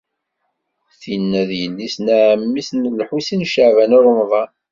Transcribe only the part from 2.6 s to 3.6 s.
n Lḥusin n